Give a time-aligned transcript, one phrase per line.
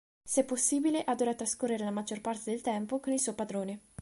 [0.25, 3.81] Se possibile adora trascorrere la maggior parte del tempo con il suo padrone.